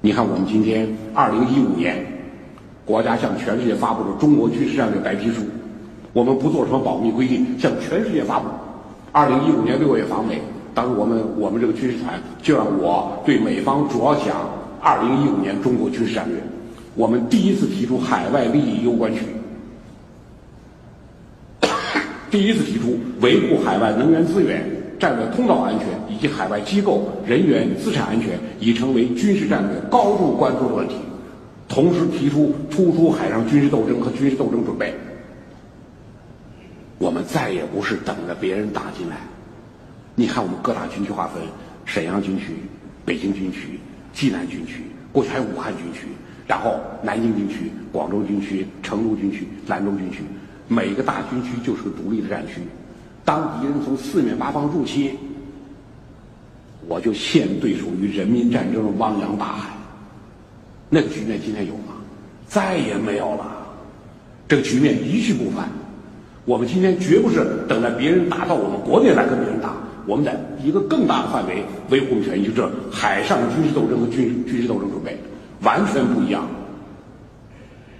[0.00, 1.96] 你看，我们今天二零一五年，
[2.84, 5.42] 国家向全世界发布了《中国军事战略白皮书》，
[6.12, 8.46] 我们不做什么保密规定，向全世界发布。
[9.10, 10.40] 二零一五年六月访美，
[10.72, 14.48] 当时我们我们这个军事团就让我对美方主要讲
[14.80, 16.36] 二零一五年中国军事战略。
[16.94, 19.22] 我们第一次提出海外利益攸关区，
[22.30, 24.64] 第一次提出维护海外能源资源、
[24.98, 30.94] 战略通道安全以及海外机构人员资产安全已成为军事战略高度关注的问题，
[31.68, 34.94] 同时提出突出海上军事斗争和军事斗争准备。
[36.98, 39.18] 我们再也不是等着别人打进来。
[40.16, 41.40] 你看，我们各大军区划分：
[41.84, 42.56] 沈阳军区、
[43.04, 43.78] 北京军区、
[44.12, 46.08] 济南军区，过去还有武汉军区，
[46.44, 50.24] 然后南京军区、广州军区、成都军区、兰州军区，
[50.66, 52.54] 每个大军区就是个独立的战区。
[53.28, 55.14] 当敌人从四面八方入侵，
[56.86, 59.68] 我就陷对手于人民战争的汪洋大海。
[60.88, 61.92] 那个局面今天有吗？
[62.46, 63.46] 再也没有了。
[64.48, 65.68] 这个局面一去不返。
[66.46, 69.74] 我们今天绝不是等待别人打到我们国内来跟别人打，
[70.06, 75.14] 我们在一个更大的范围维护权益，就是海上军事斗争和军军事斗争准备
[75.60, 76.48] 完全不一样。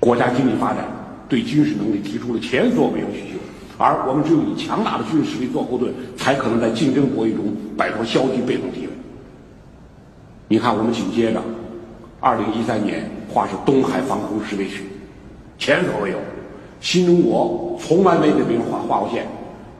[0.00, 0.84] 国家经济发展
[1.28, 3.38] 对军事能力提出了前所未有需求，
[3.82, 7.44] 而我们只有以强大的军事实力做后盾，才可能在竞争博弈中
[7.76, 8.88] 摆脱消极被动地位。
[10.46, 11.42] 你看，我们紧接着，
[12.20, 14.84] 二零一三年划是东海防空识别区，
[15.58, 16.16] 前所未有。
[16.80, 19.26] 新中国从来没给别人画画过线，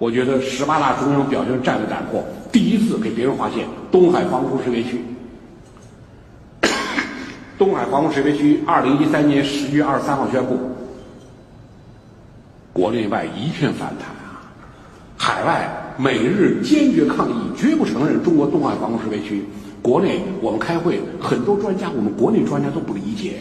[0.00, 3.64] 我觉得十八大中央表现战略胆魄，第一次给别人划线。
[3.92, 5.00] 东海防空识别区，
[7.56, 10.58] 东海防空识别区，二零一三年十月二十三号宣布，
[12.72, 14.40] 国内外一片反弹啊！
[15.16, 19.44] 海外美日坚决抗议，绝不承认中国东海防空识别区。
[19.82, 23.40] 国内我们开会，很多专家，我们国内专家都不理解，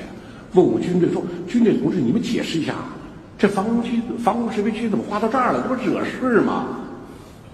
[0.53, 2.75] 问我军队说：“军队同志，你们解释一下。”
[3.37, 5.61] 这防空区、防空识别区怎么划到这儿了？
[5.61, 6.67] 这不惹事吗？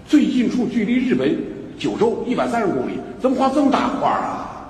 [0.06, 1.34] 最近处距离日本
[1.78, 4.68] 九州一百三十公里，怎么划这么大块啊？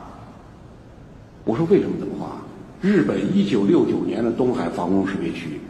[1.45, 2.37] 我说为什么这么划？
[2.81, 5.61] 日本一九六九年的东海防空识别区，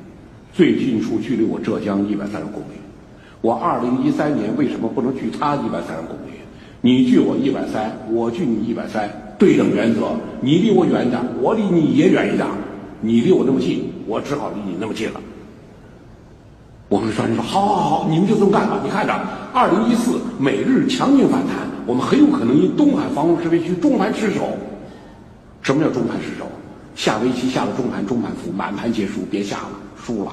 [0.58, 2.74] 最近处距离我浙江一百三十公里。
[3.42, 6.32] 我二零一三年为什么不能距他一百三十公里？
[6.80, 9.08] 你距我一百三，我距你一百三，
[9.38, 10.10] 对等原则。
[10.40, 12.44] 你离我远一点，我离你也远一点。
[13.00, 15.20] 你离我那么近，我只好离你那么近了。
[16.88, 18.80] 我们专家说：“好，好，好，你们就这么干吧。
[18.82, 19.14] 你看着，
[19.52, 21.54] 二零一四美日强劲反弹，
[21.86, 24.58] 我们很有可能因东海防空识别区中盘失守。
[25.62, 26.48] 什么叫中盘失守？
[26.96, 29.70] 下围棋下了中盘，中盘服，满盘皆输，别下了，
[30.04, 30.32] 输了。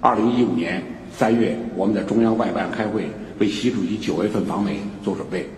[0.00, 3.08] 二零一五年三月，我们在中央外办开会，
[3.38, 5.48] 为习主席九月份访美做准备。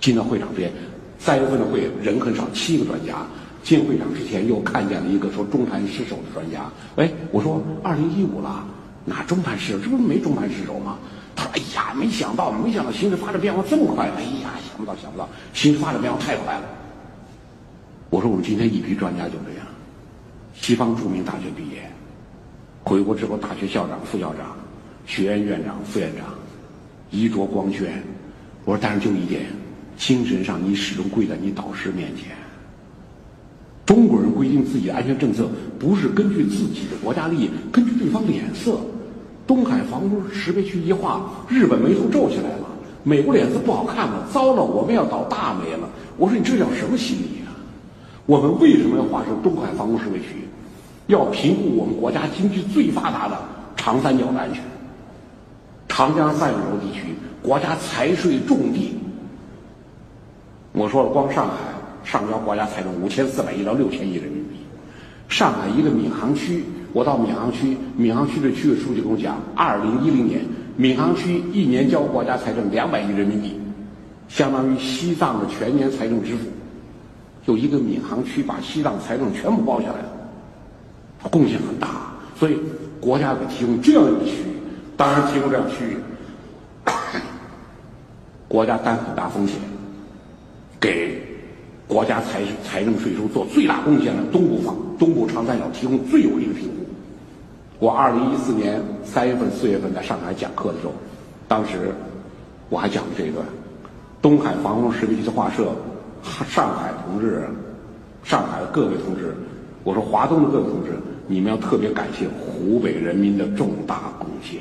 [0.00, 0.70] 进到会场边，
[1.18, 3.26] 三月份的会人很少，七个专家。”
[3.64, 6.70] 进会场之前，又看见了一个说中盘失守的专家。
[6.96, 8.62] 哎，我说二零一五了，
[9.06, 9.78] 哪中盘失守？
[9.78, 10.98] 这不是没中盘失守吗？
[11.34, 14.06] 他说：“哎呀，没想到，没想到形势发展变化这么快！
[14.18, 16.62] 哎呀，想不到，想不到，形势发展变化太快了。”
[18.10, 19.66] 我说：“我们今天一批专家就这样，
[20.52, 21.90] 西方著名大学毕业，
[22.84, 24.54] 回国之后大学校长、副校长、
[25.06, 26.26] 学院院长、副院长，
[27.10, 28.02] 衣着光鲜。
[28.66, 29.46] 我说，但是就一点，
[29.96, 32.36] 精神上你始终跪在你导师面前。”
[33.86, 38.78] 中国人规定自己的安全政策，不是根据自己的国家利益，根据对方脸色。
[39.46, 42.66] 东海防空识别区一划，日本眉头皱起来了，
[43.02, 44.26] 美国脸色不好看了。
[44.32, 45.88] 糟了，我们要倒大霉了。
[46.16, 47.52] 我说你这叫什么心理啊？
[48.24, 50.28] 我们为什么要划设东海防空识别区？
[51.06, 53.38] 要评估我们国家经济最发达的
[53.76, 54.62] 长三角的安全。
[55.88, 58.94] 长江三角洲地区，国家财税重地。
[60.72, 61.54] 我说了，光上海。
[62.04, 64.56] 上交国家财政五千四百亿到六千亿人民币。
[65.26, 70.42] 上海一个闵行区，我到闵行区，闵行区的区委书记跟我讲，二零一零年
[70.76, 73.58] 闵行区一年交国家财政两百亿人民币，
[74.28, 76.46] 相当于西藏的全年财政支付。
[77.46, 80.08] 就一个闵行区把西藏财政全部包下来了，
[81.30, 81.88] 贡献很大。
[82.38, 82.58] 所以
[83.00, 84.56] 国家给提供这样一个区域，
[84.96, 85.96] 当然提供这样区域，
[88.48, 89.56] 国家担很大风险，
[90.80, 91.22] 给。
[91.86, 96.76] 国家财财政税收做最大贡献的东部方东部长三角提供最有利的评估。
[97.78, 100.94] 我二零一四年三月份、四月份在上海讲课的时候，
[101.46, 101.92] 当时
[102.70, 103.44] 我还讲了这一段
[104.22, 105.74] 东海防空识别区的画设，
[106.48, 107.46] 上海同志，
[108.24, 109.36] 上海的各位同志，
[109.84, 110.92] 我说华东的各位同志，
[111.26, 114.60] 你们要特别感谢湖北人民的重大贡献。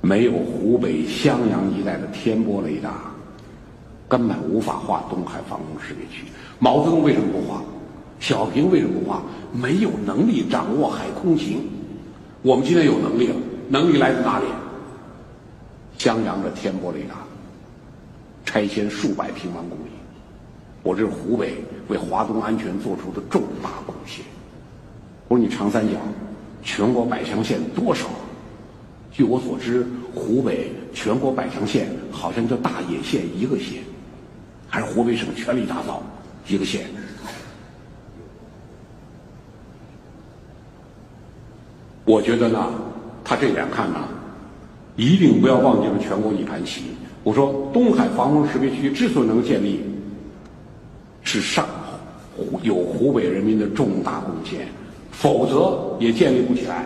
[0.00, 3.10] 没有湖北襄阳一带的天波雷达。
[4.08, 6.24] 根本无法划东海防空识别区。
[6.58, 7.62] 毛泽东为什么不划？
[8.18, 9.22] 小平为什么不划？
[9.52, 11.62] 没有能力掌握海空情。
[12.42, 13.36] 我们今天有能力了，
[13.68, 14.46] 能力来自哪里？
[15.96, 17.14] 襄阳的天波雷达，
[18.44, 19.90] 拆迁数百平方公里。
[20.82, 21.56] 我这是湖北
[21.88, 24.24] 为华东安全做出的重大贡献。
[25.28, 25.94] 我说你长三角
[26.62, 28.06] 全国百强县多少？
[29.12, 33.82] 据我所知，湖北全国百强县好像就大冶县一个县，
[34.68, 36.02] 还是湖北省全力打造
[36.46, 36.86] 一个县。
[42.04, 42.72] 我觉得呢，
[43.22, 43.98] 他这点看呢，
[44.96, 46.84] 一定不要忘记了全国一盘棋。
[47.22, 49.80] 我说东海防空识别区之所以能建立，
[51.22, 51.64] 是上
[52.62, 54.66] 有湖北人民的重大贡献，
[55.10, 56.84] 否则也建立不起来。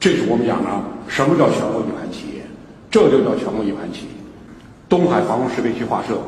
[0.00, 0.70] 这是我们讲的
[1.06, 2.42] 什么叫全国一盘棋？
[2.90, 4.06] 这就叫全国一盘棋。
[4.88, 6.18] 东海防空识别区划设，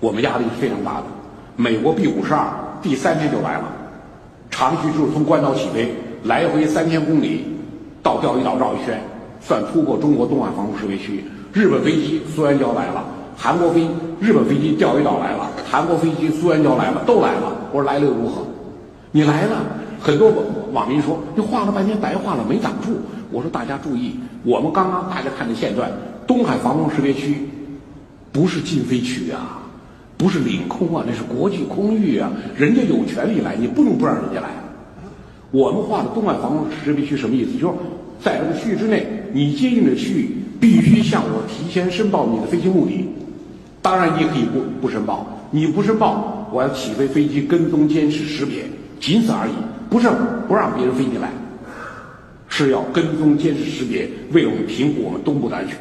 [0.00, 1.04] 我们压力是非常大的。
[1.56, 2.48] 美国 B 五十二
[2.82, 3.72] 第三天就来了，
[4.50, 5.94] 长驱直入从关岛起飞。
[6.24, 7.44] 来回三千公里，
[8.02, 8.98] 到钓鱼岛绕一圈，
[9.42, 11.22] 算突破中国东海防空识别区。
[11.52, 13.04] 日本飞机苏援礁来了，
[13.36, 13.86] 韩国飞
[14.20, 15.33] 日本飞机钓鱼岛来，
[15.74, 17.52] 韩国飞机苏援礁来了，都来了。
[17.72, 18.46] 我说来了又如何？
[19.10, 19.56] 你来了，
[20.00, 20.32] 很多
[20.72, 22.92] 网民说你画了半天白画了，没挡住。
[23.32, 25.90] 我说大家注意，我们刚刚大家看的线段，
[26.28, 27.48] 东海防空识别区
[28.30, 29.62] 不是禁飞区啊，
[30.16, 34.50] 不是领空啊，那是国际空域啊，人家有权利来，你不能不让人家来。
[35.50, 37.58] 我们画的东海防空识别区什么意思？
[37.58, 37.74] 就是
[38.22, 43.08] 在这个区域之内，你接近的区域必须向我提前申报你的飞行目的。
[43.82, 48.64] 当然，你也可以不不申报，你不是报，我要起飞飞机跟踪监视识别，
[48.98, 49.52] 仅此而已，
[49.88, 50.10] 不是
[50.48, 51.30] 不让别人飞进来，
[52.48, 55.76] 是要跟踪监视识别，为了我们评估我们东部的安全。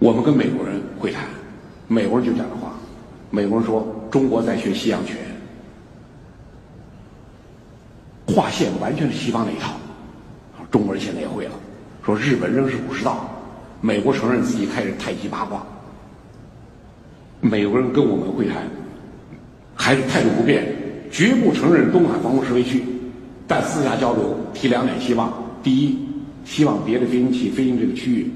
[0.00, 1.24] 我们跟美国人会谈，
[1.88, 2.74] 美国人就讲的话，
[3.30, 5.16] 美国人说中国在学西洋拳。
[8.26, 9.72] 划线完全是西方那一套，
[10.70, 11.52] 中国人现在也会了。
[12.04, 13.26] 说日本仍是武士道，
[13.80, 15.64] 美国承认自己开始太极八卦。
[17.42, 18.62] 美国人跟我们会谈，
[19.74, 20.64] 还是态度不变，
[21.10, 22.82] 绝不承认东海防空识别区。
[23.48, 25.30] 但私下交流提两点希望：
[25.60, 25.98] 第一，
[26.44, 28.30] 希望别的飞行器飞行这个区域，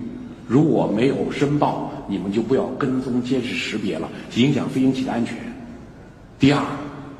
[0.49, 5.37] 如果没有申报，你们就不要跟踪监视识别了，影响飞行器的安全；
[6.39, 6.61] 第二。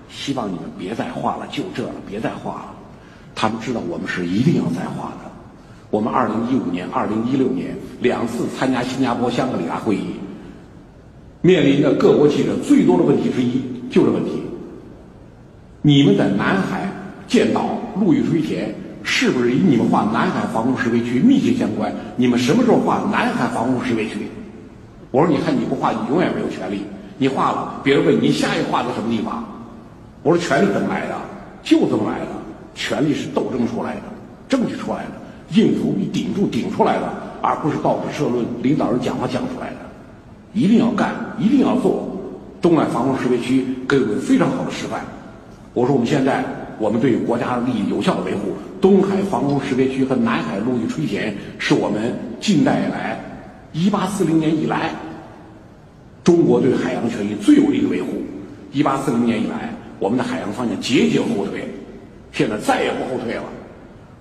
[0.09, 2.75] 希望你们别再画了，就这了，别再画了。
[3.35, 5.31] 他们知道我们是一定要再画的。
[5.91, 10.15] 我们二零一五年、二零一六年两次参加新加坡、香格里拉会议，
[11.47, 14.43] 面临的各国记者最多的问题之一就这问题：
[15.81, 16.91] 你们在南海
[17.29, 21.95] 建岛、陆域推田，是不是与你们画南海防空识别区密切相关？
[22.17, 24.27] 你们什么时候画南海防空识别区？
[25.13, 26.81] 我说：你看你不画，你永远没有权利。
[27.17, 29.45] 你画了，别人问你下一画在什么地方？
[30.25, 31.15] 我说权利怎么来的？
[31.63, 32.27] 就这么来的。
[32.75, 34.03] 权力是斗争出来的，
[34.49, 35.13] 争取出来的，
[35.55, 37.09] 硬头皮顶住顶出来的，
[37.41, 39.86] 而不是报纸社论、领导人讲话讲出来的。
[40.57, 42.09] 一定要干，一定要做。
[42.63, 45.05] 东海防空识别区给我们非常好的示范。
[45.75, 46.43] 我说我们现在，
[46.79, 53.21] 我们对国家利益有效的维护东海防空识别区和南海陆域吹填，是我们近代以来，
[53.73, 54.91] 一八四零年以来，
[56.25, 58.09] 中国对海洋权益最有力的维护。
[58.73, 59.71] 一八四零年以来。
[59.99, 61.67] 我们的海洋方向节节后退，
[62.31, 63.45] 现在再也不后退了。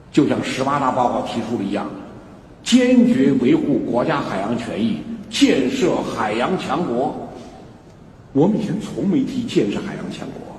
[0.10, 1.86] 就像十八大报告提出的一样，
[2.64, 7.16] 坚决维护国家海洋权益，建设海洋强国。
[8.34, 10.56] 我们以前从没提建设海洋强国，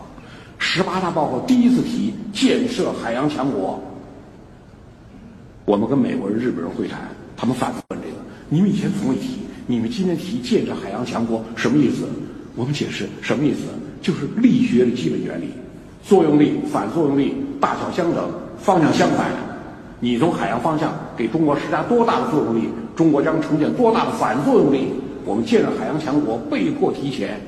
[0.59, 3.79] 十八大报告第一次提建设海洋强国。
[5.67, 7.01] 我们跟美国人、日本人会谈，
[7.37, 8.15] 他们反复问这个：
[8.49, 12.07] 你们以前从未提，你们今天提建设海洋强国，什么意思？
[12.55, 13.61] 我们解释什么意思？
[14.01, 15.51] 就是力学的基本原理，
[16.03, 19.31] 作用力、反作用力大小相等，方向相反。
[19.99, 24.95] 你从海洋方向给中国施加多大的作用力，中国将呈现多大的反作用力。
[25.25, 27.39] 我们建设海洋强国被迫提前。